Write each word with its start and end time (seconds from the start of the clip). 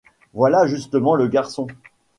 voilà 0.33 0.65
justement 0.65 1.13
le 1.13 1.27
garçon. 1.27 1.67